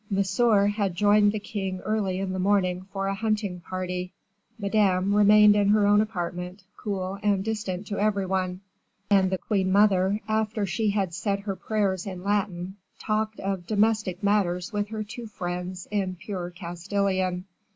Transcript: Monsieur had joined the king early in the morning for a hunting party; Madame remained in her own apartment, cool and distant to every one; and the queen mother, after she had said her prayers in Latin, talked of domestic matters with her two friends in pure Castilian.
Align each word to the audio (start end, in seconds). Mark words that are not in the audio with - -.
Monsieur 0.09 0.65
had 0.65 0.95
joined 0.95 1.31
the 1.31 1.37
king 1.39 1.79
early 1.81 2.17
in 2.17 2.33
the 2.33 2.39
morning 2.39 2.87
for 2.91 3.05
a 3.05 3.13
hunting 3.13 3.59
party; 3.59 4.11
Madame 4.57 5.13
remained 5.13 5.55
in 5.55 5.67
her 5.69 5.85
own 5.85 6.01
apartment, 6.01 6.63
cool 6.75 7.19
and 7.21 7.43
distant 7.45 7.85
to 7.85 7.99
every 7.99 8.25
one; 8.25 8.61
and 9.11 9.29
the 9.29 9.37
queen 9.37 9.71
mother, 9.71 10.19
after 10.27 10.65
she 10.65 10.89
had 10.89 11.13
said 11.13 11.41
her 11.41 11.55
prayers 11.55 12.07
in 12.07 12.23
Latin, 12.23 12.77
talked 12.97 13.39
of 13.41 13.67
domestic 13.67 14.23
matters 14.23 14.73
with 14.73 14.87
her 14.87 15.03
two 15.03 15.27
friends 15.27 15.87
in 15.91 16.15
pure 16.15 16.49
Castilian. 16.49 17.45